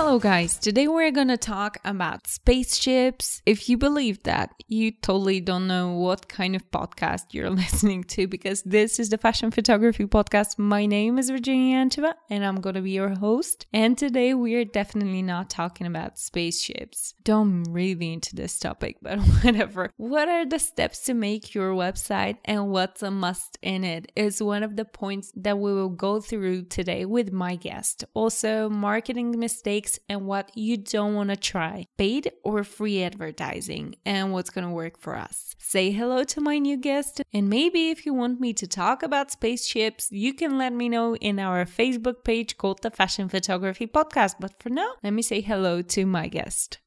[0.00, 0.56] Hello, guys.
[0.56, 3.42] Today we're to talk about spaceships.
[3.44, 8.28] If you believe that, you totally don't know what kind of podcast you're listening to
[8.28, 10.56] because this is the Fashion Photography Podcast.
[10.56, 13.66] My name is Verginiya Yancheva and I'm to be your host.
[13.72, 17.14] And today we're definitely not talking about spaceships.
[17.24, 19.90] Don't really into this topic, but whatever.
[19.96, 24.40] What are the steps to make your website and what's a must in it is
[24.40, 28.04] one of the points that we will go through today with my guest.
[28.14, 34.32] Also, marketing mistakes and what you don't want to try, paid or free advertising, and
[34.32, 35.54] what's going to work for us.
[35.58, 39.30] Say hello to my new guest, and maybe if you want me to talk about
[39.30, 44.34] spaceships, you can let me know in our Facebook page called the Fashion Photography Podcast.
[44.40, 46.78] But for now, let me say hello to my guest.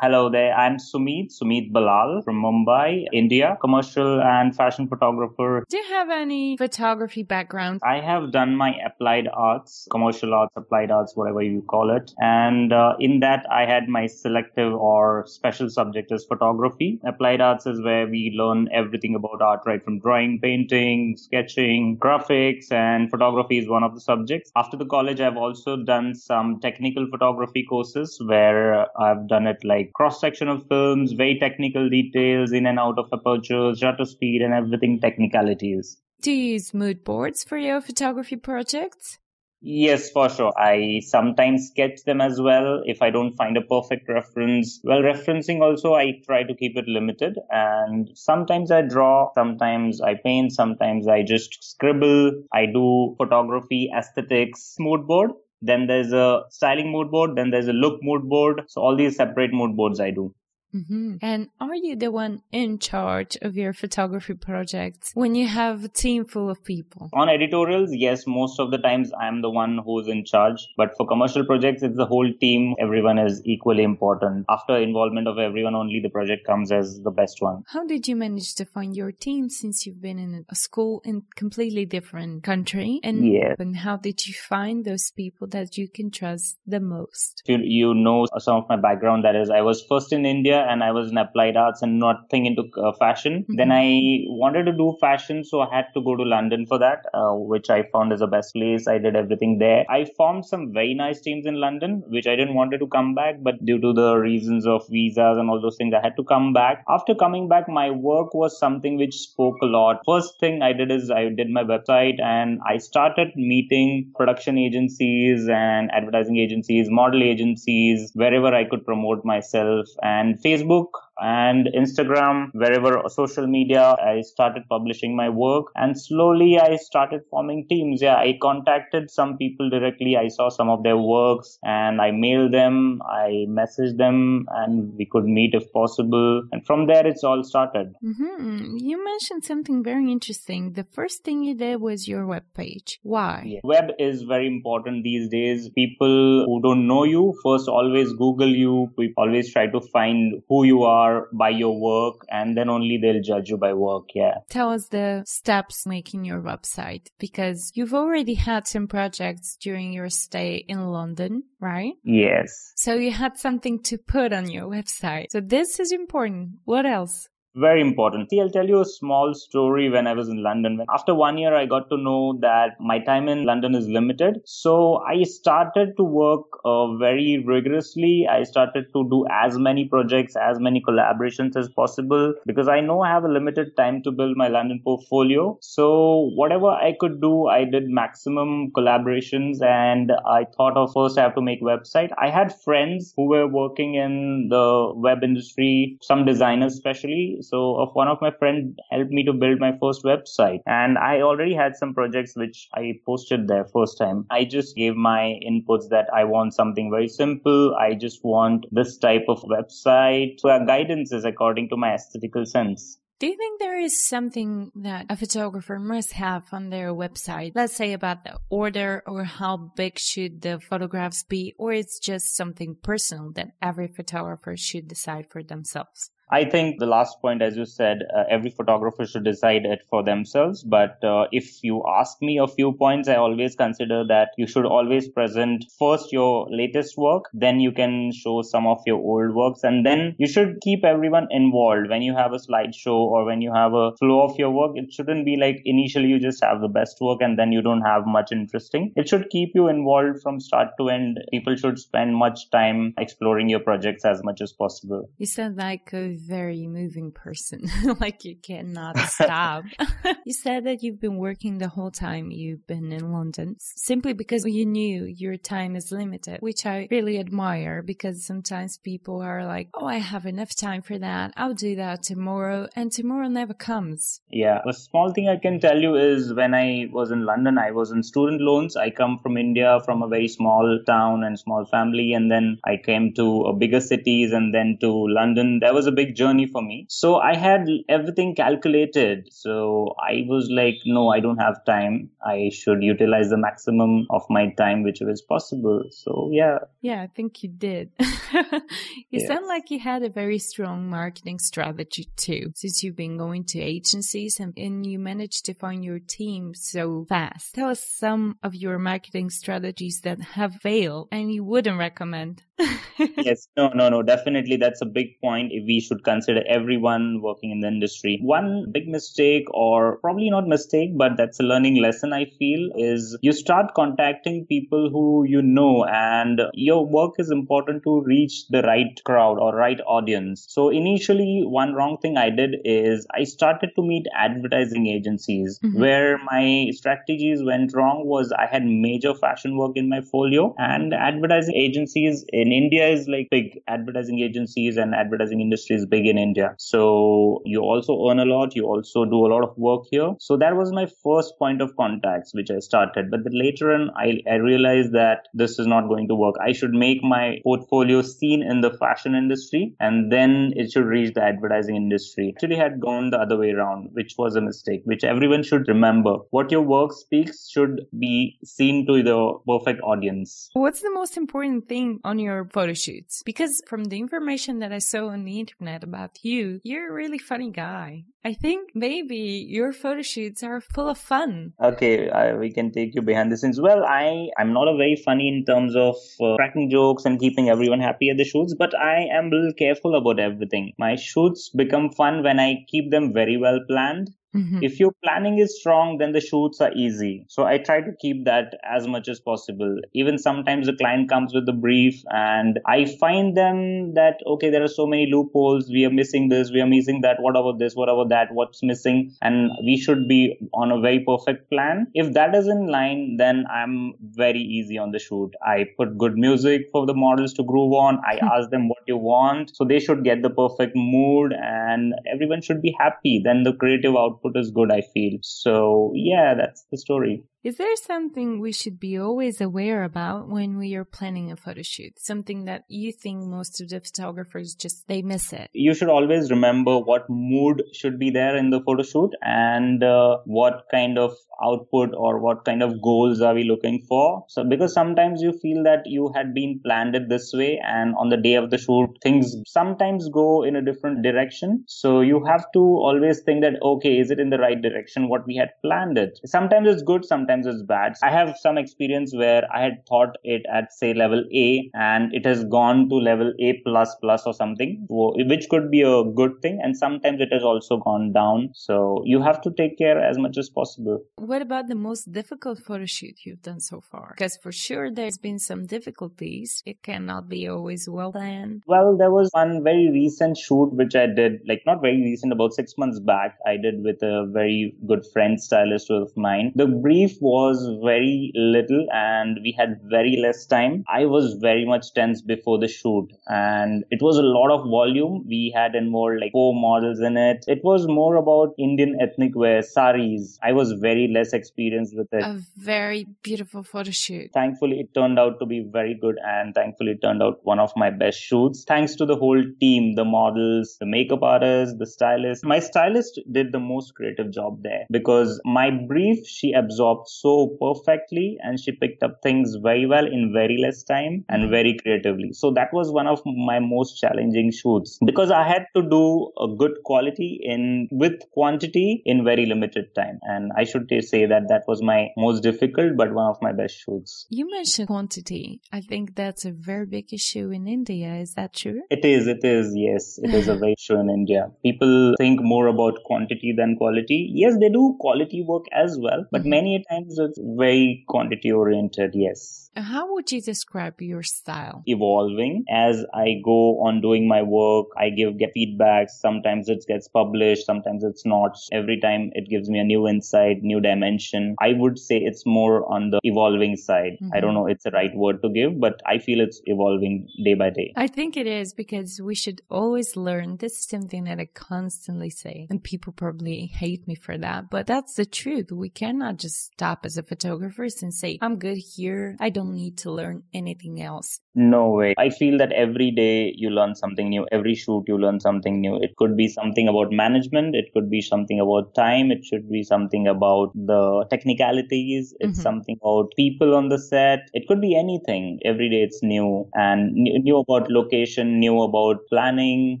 [0.00, 0.54] Hello there.
[0.54, 5.64] I'm Sumeet, Sumeet Ballal from Mumbai, India, commercial and fashion photographer.
[5.68, 7.80] Do you have any photography background?
[7.82, 12.12] I have done my applied arts, commercial arts, applied arts, whatever you call it.
[12.20, 17.00] And uh, in that, I had my selective or special subject as photography.
[17.04, 22.70] Applied arts is where we learn everything about art, right from drawing, painting, sketching, graphics,
[22.70, 24.52] and photography is one of the subjects.
[24.54, 29.87] After the college, I've also done some technical photography courses where I've done it like
[29.94, 34.54] cross section of films, very technical details in and out of apertures, shutter speed, and
[34.54, 35.96] everything technicalities.
[36.20, 39.18] Do you use mood boards for your photography projects?
[39.60, 40.52] Yes, for sure.
[40.56, 44.80] I sometimes sketch them as well if I don't find a perfect reference.
[44.84, 47.38] Well, referencing also, I try to keep it limited.
[47.50, 52.44] And sometimes I draw, sometimes I paint, sometimes I just scribble.
[52.52, 55.32] I do photography, aesthetics, mood board.
[55.62, 57.36] Then there's a styling mood board.
[57.36, 58.62] Then there's a look mood board.
[58.68, 60.34] So all these separate mood boards I do.
[60.74, 61.16] Mm-hmm.
[61.22, 65.88] And are you the one in charge of your photography projects when you have a
[65.88, 67.08] team full of people?
[67.14, 70.68] On editorials, yes, most of the times I'm the one who's in charge.
[70.76, 72.74] But for commercial projects, it's the whole team.
[72.78, 74.44] Everyone is equally important.
[74.48, 77.64] After involvement of everyone, only the project comes as the best one.
[77.68, 81.22] How did you manage to find your team since you've been in a school in
[81.34, 83.00] completely different country?
[83.02, 83.54] And, yeah.
[83.58, 87.42] and how did you find those people that you can trust the most?
[87.46, 89.24] You, you know some of my background.
[89.24, 92.46] That is, I was first in India and I was in applied arts and nothing
[92.46, 93.42] into uh, fashion.
[93.42, 93.56] Mm-hmm.
[93.56, 97.04] Then I wanted to do fashion, so I had to go to London for that,
[97.14, 98.86] uh, which I found is the best place.
[98.86, 99.84] I did everything there.
[99.90, 103.36] I formed some very nice teams in London, which I didn't wanted to come back,
[103.42, 106.52] but due to the reasons of visas and all those things, I had to come
[106.52, 106.84] back.
[106.88, 110.02] After coming back, my work was something which spoke a lot.
[110.06, 115.48] First thing I did is I did my website and I started meeting production agencies
[115.48, 123.02] and advertising agencies, model agencies, wherever I could promote myself and Facebook and Instagram, wherever
[123.08, 128.00] social media, I started publishing my work and slowly I started forming teams.
[128.02, 130.16] Yeah, I contacted some people directly.
[130.16, 135.06] I saw some of their works and I mailed them, I messaged them and we
[135.06, 136.42] could meet if possible.
[136.52, 137.94] And from there, it's all started.
[138.04, 138.76] Mm-hmm.
[138.78, 140.72] You mentioned something very interesting.
[140.72, 143.00] The first thing you did was your web page.
[143.02, 143.42] Why?
[143.44, 143.60] Yeah.
[143.64, 145.68] Web is very important these days.
[145.70, 148.90] People who don't know you first always Google you.
[148.96, 152.98] We always try to find who you are are by your work and then only
[152.98, 154.04] they'll judge you by work.
[154.14, 154.38] Yeah.
[154.48, 160.08] Tell us the steps making your website because you've already had some projects during your
[160.10, 161.94] stay in London, right?
[162.04, 162.72] Yes.
[162.76, 165.26] So you had something to put on your website.
[165.30, 166.50] So this is important.
[166.64, 167.28] What else?
[167.58, 168.30] Very important.
[168.30, 170.80] See, I'll tell you a small story when I was in London.
[170.92, 174.40] After one year, I got to know that my time in London is limited.
[174.44, 178.26] So I started to work uh, very rigorously.
[178.30, 183.00] I started to do as many projects, as many collaborations as possible because I know
[183.02, 185.58] I have a limited time to build my London portfolio.
[185.60, 191.22] So whatever I could do, I did maximum collaborations and I thought of first I
[191.22, 192.10] have to make website.
[192.18, 197.94] I had friends who were working in the web industry, some designers especially so of
[197.94, 201.76] one of my friend helped me to build my first website and I already had
[201.76, 204.26] some projects which I posted there first time.
[204.30, 207.74] I just gave my inputs that I want something very simple.
[207.74, 210.40] I just want this type of website.
[210.40, 212.98] So our guidance is according to my aesthetical sense.
[213.20, 217.50] Do you think there is something that a photographer must have on their website?
[217.56, 222.36] Let's say about the order or how big should the photographs be, or it's just
[222.36, 226.12] something personal that every photographer should decide for themselves?
[226.30, 230.02] I think the last point, as you said, uh, every photographer should decide it for
[230.02, 230.62] themselves.
[230.62, 234.66] But uh, if you ask me a few points, I always consider that you should
[234.66, 239.64] always present first your latest work, then you can show some of your old works,
[239.64, 243.52] and then you should keep everyone involved when you have a slideshow or when you
[243.54, 244.72] have a flow of your work.
[244.74, 247.82] It shouldn't be like initially you just have the best work and then you don't
[247.82, 248.92] have much interesting.
[248.96, 251.20] It should keep you involved from start to end.
[251.30, 255.08] People should spend much time exploring your projects as much as possible.
[255.16, 257.68] You sound like a very moving person,
[258.00, 259.64] like you cannot stop.
[260.24, 264.44] you said that you've been working the whole time you've been in London simply because
[264.44, 269.68] you knew your time is limited, which I really admire because sometimes people are like,
[269.74, 271.32] Oh, I have enough time for that.
[271.36, 272.66] I'll do that tomorrow.
[272.74, 274.20] And tomorrow never comes.
[274.30, 274.60] Yeah.
[274.66, 277.90] A small thing I can tell you is when I was in London, I was
[277.90, 278.76] in student loans.
[278.76, 282.12] I come from India, from a very small town and small family.
[282.12, 285.60] And then I came to uh, bigger cities and then to London.
[285.60, 286.86] That was a big journey for me.
[286.88, 289.28] So I had everything calculated.
[289.32, 292.10] So I was like, no, I don't have time.
[292.24, 295.84] I should utilize the maximum of my time, which was possible.
[295.90, 296.58] So yeah.
[296.80, 297.90] Yeah, I think you did.
[299.10, 303.44] you sound like you had a very strong marketing strategy too, since you've been going
[303.44, 307.54] to agencies and, and you managed to find your team so fast.
[307.54, 312.42] Tell us some of your marketing strategies that have failed and you wouldn't recommend.
[312.98, 317.50] yes, no, no, no, definitely that's a big point if we should consider everyone working
[317.50, 318.18] in the industry.
[318.22, 323.16] One big mistake, or probably not mistake, but that's a learning lesson I feel, is
[323.22, 328.62] you start contacting people who you know, and your work is important to reach the
[328.62, 330.46] right crowd or right audience.
[330.48, 335.80] So initially, one wrong thing I did is I started to meet advertising agencies mm-hmm.
[335.80, 340.94] where my strategies went wrong was I had major fashion work in my folio and
[340.94, 346.18] advertising agencies in India is like big advertising agencies and advertising industry is big in
[346.18, 346.54] India.
[346.58, 348.54] So you also earn a lot.
[348.54, 350.14] You also do a lot of work here.
[350.20, 353.10] So that was my first point of contacts, which I started.
[353.10, 356.36] But later on, I, I realized that this is not going to work.
[356.40, 361.14] I should make my portfolio seen in the fashion industry and then it should reach
[361.14, 362.32] the advertising industry.
[362.34, 366.16] Actually had gone the other way around, which was a mistake, which everyone should remember.
[366.30, 370.50] What your work speaks should be seen to the perfect audience.
[370.52, 373.22] What's the most important thing on your photo shoots?
[373.24, 377.18] Because from the information that I saw on the internet about you, you're a really
[377.18, 378.04] funny guy.
[378.24, 381.54] I think maybe your photo shoots are full of fun.
[381.62, 383.60] Okay, I, we can take you behind the scenes.
[383.60, 387.48] Well, I I'm not a very funny in terms of uh, cracking jokes and keeping
[387.48, 390.72] everyone happy at the shoots, but I am a little careful about everything.
[390.78, 394.58] My shoots become fun when I keep them very well planned Mm-hmm.
[394.62, 397.24] If your planning is strong, then the shoots are easy.
[397.28, 399.76] So I try to keep that as much as possible.
[399.94, 404.62] Even sometimes the client comes with a brief and I find them that, okay, there
[404.62, 405.70] are so many loopholes.
[405.70, 406.50] We are missing this.
[406.50, 407.16] We are missing that.
[407.20, 407.74] What about this?
[407.74, 408.28] What about that?
[408.32, 409.14] What's missing?
[409.22, 411.86] And we should be on a very perfect plan.
[411.94, 415.30] If that is in line, then I'm very easy on the shoot.
[415.42, 417.98] I put good music for the models to groove on.
[418.04, 419.56] I ask them what you want.
[419.56, 423.22] So they should get the perfect mood and everyone should be happy.
[423.24, 425.18] Then the creative output output is good, I feel.
[425.22, 427.22] So yeah, that's the story.
[427.44, 431.62] Is there something we should be always aware about when we are planning a photo
[431.62, 431.92] shoot?
[431.96, 435.48] Something that you think most of the photographers just they miss it?
[435.52, 440.18] You should always remember what mood should be there in the photo shoot and uh,
[440.24, 444.24] what kind of output or what kind of goals are we looking for.
[444.28, 448.08] So because sometimes you feel that you had been planned it this way and on
[448.08, 451.62] the day of the shoot things sometimes go in a different direction.
[451.68, 455.24] So you have to always think that okay, is it in the right direction what
[455.24, 456.18] we had planned it?
[456.26, 457.94] Sometimes it's good, sometimes sometimes it's bad.
[458.02, 462.24] I have some experience where I had taught it at say level A and it
[462.26, 466.60] has gone to level A plus plus or something, which could be a good thing.
[466.62, 468.50] And sometimes it has also gone down.
[468.54, 471.00] So you have to take care as much as possible.
[471.16, 474.14] What about the most difficult photo shoot you've done so far?
[474.16, 476.62] Because for sure there's been some difficulties.
[476.64, 478.62] It cannot be always well planned.
[478.66, 482.54] Well, there was one very recent shoot which I did, like not very recent, about
[482.54, 483.36] six months back.
[483.46, 486.52] I did with a very good friend stylist of mine.
[486.54, 490.84] The brief was very little and we had very less time.
[490.88, 495.24] I was very much tense before the shoot and it was a lot of volume.
[495.26, 497.44] We had more like four models in it.
[497.46, 500.38] It was more about Indian ethnic wear, saris.
[500.42, 502.22] I was very less experienced with it.
[502.22, 504.30] A very beautiful photo shoot.
[504.32, 507.72] Thankfully, it turned out to be very good and thankfully it turned out one of
[507.76, 508.64] my best shoots.
[508.66, 512.44] Thanks to the whole team, the models, the makeup artist, the stylist.
[512.44, 518.38] My stylist did the most creative job there because my brief she absorbed so perfectly
[518.42, 521.50] and she picked up things very well in very less time and mm-hmm.
[521.50, 522.32] very creatively.
[522.32, 526.48] So that was one of my most challenging shoots because I had to do a
[526.56, 530.18] good quality in with quantity in very limited time.
[530.22, 533.78] And I should say that that was my most difficult but one of my best
[533.78, 534.26] shoots.
[534.28, 535.60] You mentioned quantity.
[535.72, 538.14] I think that's a very big issue in India.
[538.16, 538.82] Is that true?
[538.90, 539.26] It is.
[539.26, 539.72] It is.
[539.74, 541.50] Yes, it is a very issue in India.
[541.62, 544.30] People think more about quantity than quality.
[544.32, 546.50] Yes, they do quality work as well, but mm-hmm.
[546.50, 549.12] many times it's very quantity oriented.
[549.14, 549.67] Yes.
[549.78, 551.82] How would you describe your style?
[551.86, 554.86] Evolving as I go on doing my work.
[554.96, 556.10] I give get feedback.
[556.10, 557.66] Sometimes it gets published.
[557.66, 558.56] Sometimes it's not.
[558.72, 561.56] Every time it gives me a new insight, new dimension.
[561.60, 564.18] I would say it's more on the evolving side.
[564.22, 564.30] Mm-hmm.
[564.34, 567.54] I don't know it's the right word to give, but I feel it's evolving day
[567.54, 567.92] by day.
[567.96, 570.56] I think it is because we should always learn.
[570.56, 574.86] This is something that I constantly say, and people probably hate me for that, but
[574.86, 575.72] that's the truth.
[575.72, 579.36] We cannot just stop as a photographer and say, I'm good here.
[579.40, 581.40] I don't need to learn anything else.
[581.54, 582.14] No way.
[582.18, 584.46] I feel that every day you learn something new.
[584.52, 585.96] Every shoot you learn something new.
[585.96, 587.74] It could be something about management.
[587.74, 589.32] It could be something about time.
[589.32, 592.32] It should be something about the technicalities.
[592.38, 592.62] It's mm-hmm.
[592.62, 594.48] something about people on the set.
[594.52, 595.58] It could be anything.
[595.64, 600.00] Every day it's new and new about location, new about planning.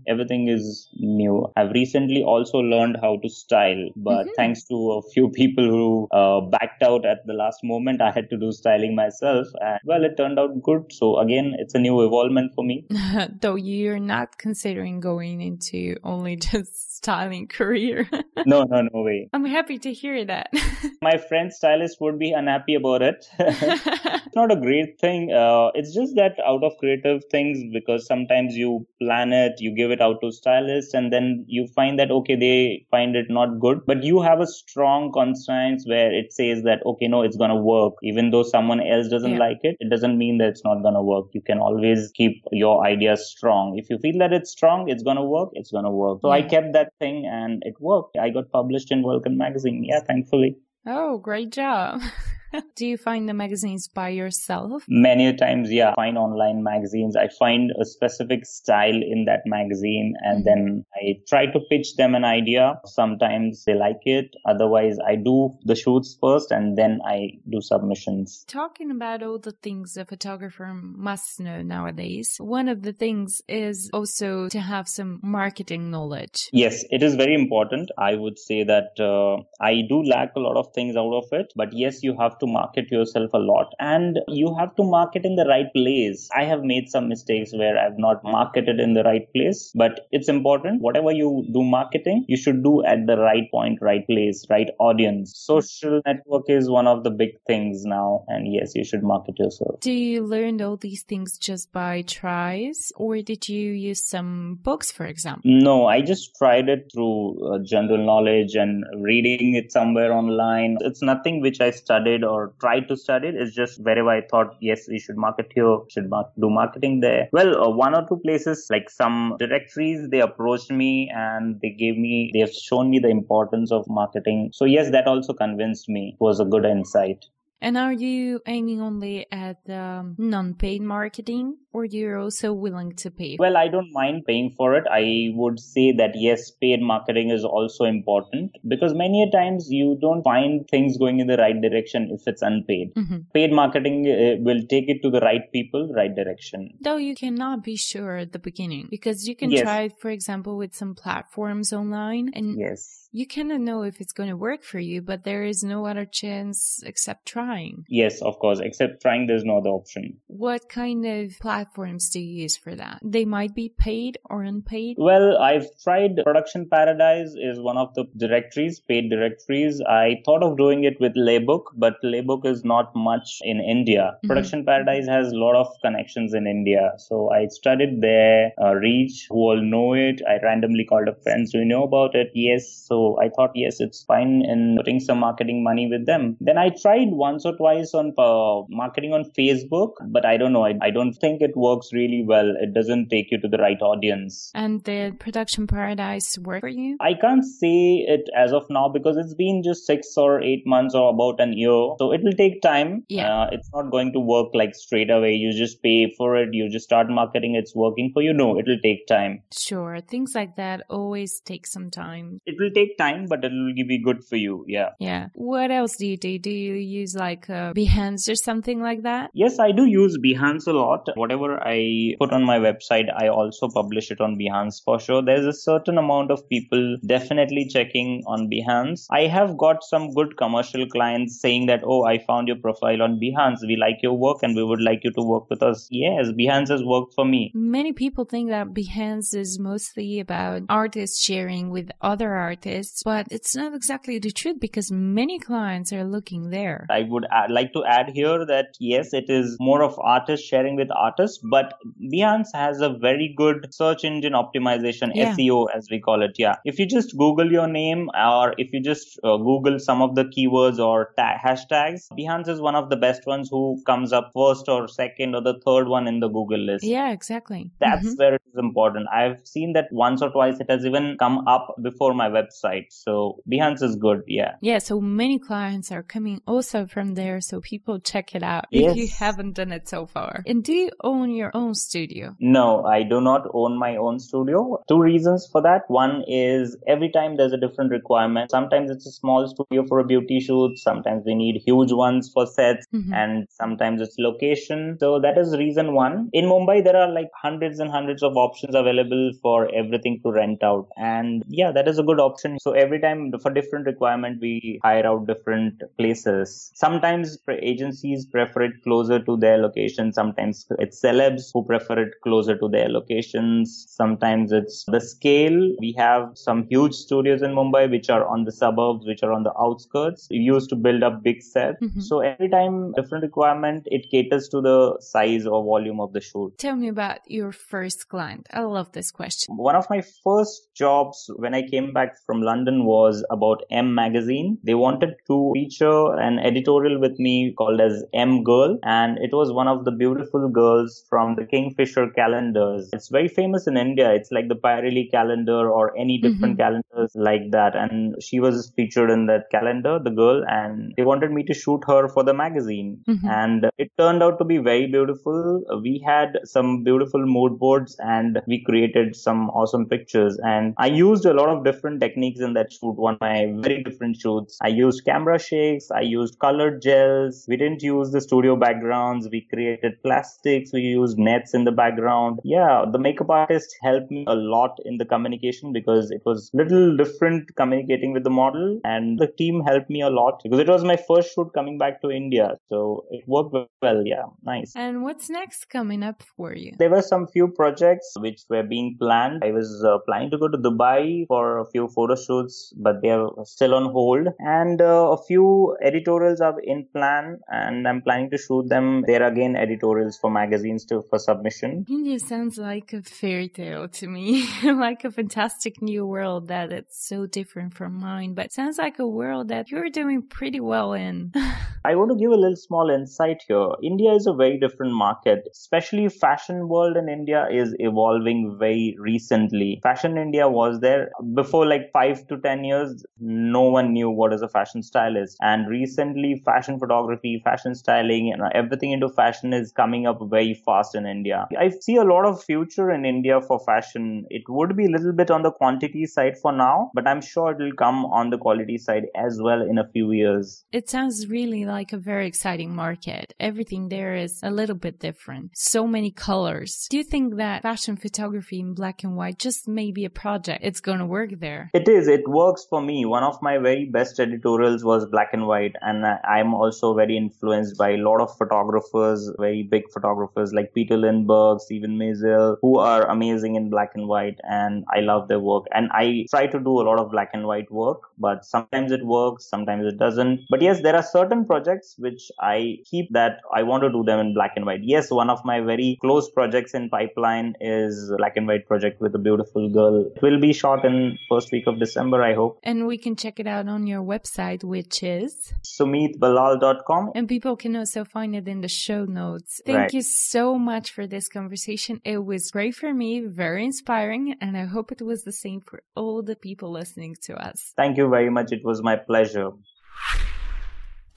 [0.06, 1.50] Everything is new.
[1.56, 4.30] I've recently also learned how to style, but mm-hmm.
[4.36, 8.30] thanks to a few people who uh, backed out at the last moment, I had
[8.30, 9.48] to do styling myself.
[9.60, 10.92] And well, it turned out good.
[10.92, 12.86] So again, it's a new evolvement for me.
[13.40, 18.08] Though you're not considering going into only just styling career.
[18.46, 19.28] no, no, no way.
[19.32, 20.50] I'm happy to hear that.
[21.02, 23.28] My friend stylist would be unhappy about it.
[23.38, 25.32] it's not a great thing.
[25.32, 29.92] Uh, it's just that out of creative things, because sometimes you plan it, you give
[29.92, 33.80] it out to stylists, and then you find that, okay, they find it not good.
[33.86, 37.62] But you have a strong conscience where it says that, okay, no, it's going to
[37.70, 37.94] work.
[38.02, 39.46] Even though someone else doesn't yeah.
[39.46, 41.26] like it, it doesn't mean that it's not going to work.
[41.32, 43.78] You can always keep your ideas strong.
[43.78, 46.18] If you feel that it's strong, it's going to work, it's going to work.
[46.22, 46.40] So yeah.
[46.40, 48.16] I kept that thing and it worked.
[48.16, 49.84] I got published in Vulkan magazine.
[49.84, 50.56] Yeah, thankfully.
[50.86, 52.00] Oh, great job.
[52.76, 54.84] Do you find the magazines by yourself?
[54.88, 55.90] Many times, yeah.
[55.92, 57.16] I find online magazines.
[57.16, 60.44] I find a specific style in that magazine and mm-hmm.
[60.44, 62.80] then I try to pitch them an idea.
[62.86, 64.34] Sometimes they like it.
[64.46, 68.44] Otherwise, I do the shoots first and then I do submissions.
[68.48, 73.90] Talking about all the things a photographer must know nowadays, one of the things is
[73.92, 76.48] also to have some marketing knowledge.
[76.52, 77.90] Yes, it is very important.
[77.98, 81.52] I would say that uh, I do lack a lot of things out of it,
[81.54, 85.36] but yes, you have to market yourself a lot and you have to market in
[85.36, 86.28] the right place.
[86.34, 90.28] I have made some mistakes where I've not marketed in the right place, but it's
[90.28, 90.82] important.
[90.82, 95.32] Whatever you do marketing, you should do at the right point, right place, right audience.
[95.36, 98.24] Social network is one of the big things now.
[98.28, 99.80] And yes, you should market yourself.
[99.80, 104.90] Do you learn all these things just by tries or did you use some books,
[104.90, 105.42] for example?
[105.44, 110.78] No, I just tried it through uh, general knowledge and reading it somewhere online.
[110.80, 113.34] It's nothing which I studied or tried to study it.
[113.34, 117.28] It's just wherever I thought, yes, we should market here, should do marketing there.
[117.32, 121.96] Well, uh, one or two places, like some directories, they approached me and they gave
[121.96, 124.50] me, they have shown me the importance of marketing.
[124.52, 126.16] So yes, that also convinced me.
[126.20, 127.24] It was a good insight.
[127.60, 133.36] And are you aiming only at um, non-paid marketing or you're also willing to pay?
[133.38, 134.84] Well, I don't mind paying for it.
[134.90, 139.96] I would say that yes, paid marketing is also important because many a times you
[140.00, 142.94] don't find things going in the right direction if it's unpaid.
[142.94, 143.18] Mm-hmm.
[143.32, 146.70] Paid marketing uh, will take it to the right people, right direction.
[146.80, 149.62] Though you cannot be sure at the beginning because you can yes.
[149.62, 154.28] try, for example, with some platforms online and yes you cannot know if it's going
[154.28, 157.84] to work for you, but there is no other chance except trying.
[157.88, 158.60] Yes, of course.
[158.60, 160.18] Except trying, there's no other option.
[160.26, 161.32] What kind of
[161.68, 162.98] platforms do you use for that?
[163.02, 164.96] They might be paid or unpaid.
[164.98, 169.80] Well, I've tried Production Paradise is one of the directories, paid directories.
[169.80, 173.60] I thought of doing it with Le Book, but Le Book is not much in
[173.60, 174.12] India.
[174.16, 174.28] Mm-hmm.
[174.28, 176.92] Production Paradise has a lot of connections in India.
[176.98, 180.20] So I studied there, uh, Reach, who all know it.
[180.28, 182.30] I randomly called up friends who know about it.
[182.34, 182.68] Yes.
[182.68, 186.36] So I thought, yes, it's fine in putting some marketing money with them.
[186.40, 190.52] Then I tried once once or twice on uh, marketing on Facebook, but I don't
[190.52, 190.64] know.
[190.64, 192.54] I, I don't think it works really well.
[192.60, 194.50] It doesn't take you to the right audience.
[194.54, 196.96] And the production paradise work for you?
[197.00, 200.94] I can't say it as of now because it's been just six or eight months
[200.94, 201.94] or about an year.
[201.98, 203.04] So it will take time.
[203.08, 203.42] Yeah.
[203.42, 205.34] Uh, it's not going to work like straight away.
[205.34, 206.50] You just pay for it.
[206.52, 207.54] You just start marketing.
[207.54, 208.32] It's working for you.
[208.32, 209.42] No, it will take time.
[209.52, 210.00] Sure.
[210.00, 212.40] Things like that always take some time.
[212.46, 214.64] It will take time, but it will be good for you.
[214.66, 214.90] Yeah.
[214.98, 215.28] Yeah.
[215.34, 216.38] What else do you do?
[216.38, 219.30] Do you use like uh, Behance or something like that?
[219.34, 221.08] Yes, I do use Behance a lot.
[221.14, 225.22] Whatever I put on my website, I also publish it on Behance for sure.
[225.22, 229.06] There's a certain amount of people definitely checking on Behance.
[229.10, 233.20] I have got some good commercial clients saying that, oh, I found your profile on
[233.20, 233.58] Behance.
[233.62, 235.88] We like your work and we would like you to work with us.
[235.90, 237.52] Yes, Behance has worked for me.
[237.54, 243.54] Many people think that Behance is mostly about artists sharing with other artists, but it's
[243.54, 246.86] not exactly the truth because many clients are looking there.
[246.90, 250.76] I would add, like to add here that yes, it is more of artists sharing
[250.76, 251.74] with artists, but
[252.12, 255.34] Behance has a very good search engine optimization, Yeah.
[255.34, 256.36] SEO as we call it.
[256.38, 256.54] Yeah.
[256.64, 260.24] If you just Google your name or if you just uh, Google some of the
[260.24, 264.68] keywords or ta- hashtags, Behance is one of the best ones who comes up first
[264.68, 266.84] or second or the third one in the Google list.
[266.84, 267.70] Yeah, exactly.
[267.80, 268.18] That's Mhm.
[268.18, 269.08] where it is important.
[269.12, 272.86] I've seen that once or twice it has even come up before my website.
[272.90, 273.14] So
[273.50, 274.22] Behance is good.
[274.26, 274.52] Yeah.
[274.60, 278.96] Yeah, so many clients are coming also from there, so people check it out if
[278.96, 280.42] you haven't done it so far.
[280.46, 282.34] And do you own your own studio?
[282.38, 284.82] No, I do not own my own studio.
[284.88, 285.82] Two reasons for that.
[285.88, 288.50] One is every time there's a different requirement.
[288.50, 290.78] Sometimes it's a small studio for a beauty shoot.
[290.78, 293.12] Sometimes we need huge ones for sets Mhm.
[293.12, 294.96] and sometimes it's location.
[295.00, 296.28] So that is reason one.
[296.32, 300.62] In Mumbai, there are like hundreds and hundreds of options available for everything to rent
[300.62, 300.86] out.
[300.96, 302.58] And yeah, that is a good option.
[302.60, 306.70] So every time for different requirement, we hire out different places.
[306.74, 310.12] Sometimes agencies prefer it closer to their location.
[310.12, 313.86] Sometimes it's celebs who prefer it closer to their locations.
[313.88, 315.58] Sometimes it's the scale.
[315.80, 319.42] We have some huge studios in Mumbai, which are on the suburbs, which are on
[319.42, 320.28] the outskirts.
[320.30, 321.82] We used to build up big sets.
[321.82, 322.02] Mhm.
[322.02, 326.58] So every time different requirement, it caters to the size or volume of the shoot.
[326.58, 328.46] Tell me about your first client.
[328.52, 329.56] I love this question.
[329.56, 334.58] One of my first jobs when I came back from London was about M Magazine.
[334.64, 339.52] They wanted to feature an editorial with me called as M Girl, and it was
[339.52, 342.88] one of the beautiful girls from the Kingfisher calendars.
[342.92, 344.12] It's very famous in India.
[344.12, 346.58] It's like the Pirelli calendar or any different Mhm.
[346.58, 347.76] calendars like that.
[347.76, 351.82] And she was featured in that calendar, the girl, and they wanted me to shoot
[351.86, 352.98] her for the magazine.
[353.08, 353.28] Mhm.
[353.28, 355.62] And it turned out to be very beautiful.
[355.82, 360.38] We had some beautiful mood boards and we created some awesome pictures.
[360.44, 363.82] And I used a lot of different techniques in that shoot, one of my very
[363.82, 364.58] different shoots.
[364.62, 367.44] I used camera shakes, I used colored gels.
[367.48, 369.28] We didn't use the studio backgrounds.
[369.30, 370.72] We created plastics.
[370.72, 372.40] We used nets in the background.
[372.44, 376.96] Yeah, the makeup artist helped me a lot in the communication because it was little
[376.96, 380.84] different communicating with the model and the team helped me a lot because it was
[380.84, 382.56] my first shoot coming back to India.
[382.68, 384.02] So it worked well.
[384.04, 384.72] Yeah, nice.
[384.76, 386.72] And what's next coming up for you?
[386.78, 389.42] There were some few projects which were being planned.
[389.44, 393.10] I was uh, planning to go to Dubai for a few photo shoots, but they
[393.10, 394.28] are still on hold.
[394.38, 399.04] And uh, a few editorials are in plan, and I'm planning to shoot them.
[399.06, 401.84] They're again editorials for magazines to for submission.
[401.88, 407.06] India sounds like a fairy tale to me, like a fantastic new world that it's
[407.06, 411.32] so different from mine, but sounds like a world that you're doing pretty well in.
[411.84, 413.68] I want to give a little small insight here.
[413.82, 419.80] India is a very different market, especially fashion world in India is evolving very recently.
[419.82, 424.42] Fashion India was there before like 5 to 10 years no one knew what is
[424.42, 430.06] a fashion stylist and recently fashion photography, fashion styling and everything into fashion is coming
[430.06, 431.46] up very fast in India.
[431.58, 434.26] I see a lot of future in India for fashion.
[434.30, 437.52] It would be a little bit on the quantity side for now, but I'm sure
[437.52, 440.64] it will come on the quality side as well in a few years.
[440.72, 443.34] It sounds really like a very exciting market.
[443.40, 445.50] Everything there is a little bit different.
[445.54, 446.86] So many colors.
[446.90, 450.64] Do you think that fashion photography in black and white just may be a project?
[450.64, 451.70] It's going to work there.
[451.74, 452.08] It is.
[452.08, 453.04] It works for me.
[453.04, 457.76] One of my very best editorials was black and white, and I'm also very influenced
[457.78, 463.06] by a lot of photographers, very big photographers like Peter Lindbergh, Steven Meisel, who are
[463.08, 465.66] amazing in black and white, and I love their work.
[465.72, 469.04] And I try to do a lot of black and white work, but sometimes it
[469.04, 470.40] works, sometimes it doesn't.
[470.50, 474.18] But yes, there are certain projects which I keep that I want to do them
[474.20, 474.80] in black and white.
[474.82, 479.14] Yes, one of my very close projects in pipeline is black and white project with
[479.14, 480.10] a beautiful girl.
[480.16, 482.58] It will be shot in first week of December, I hope.
[482.62, 487.12] And we can check it out on your website, which is sumeetballal.com.
[487.14, 489.60] And people can also find it in the show notes.
[489.64, 489.92] Thank right.
[489.92, 492.00] you so much for this conversation.
[492.04, 495.82] It was great for me, very inspiring, and I hope it was the same for
[495.94, 497.72] all the people listening to us.
[497.76, 498.52] Thank you very much.
[498.52, 499.50] It was my pleasure.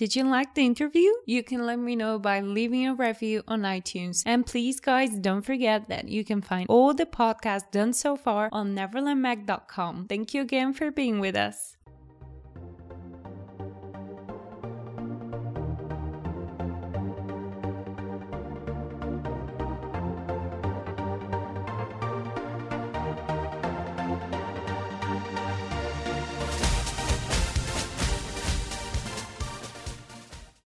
[0.01, 1.12] Did you like the interview?
[1.27, 4.23] You can let me know by leaving a review on iTunes.
[4.25, 8.49] And please, guys, don't forget that you can find all the podcasts done so far
[8.51, 10.08] on neverlandmag.com.
[10.08, 11.77] Thank you again for being with us.